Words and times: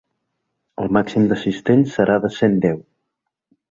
El 0.85 0.89
màxim 0.97 1.29
d’assistents 1.33 1.95
serà 2.01 2.19
de 2.27 2.35
cent 2.43 2.61
deu. 2.69 2.85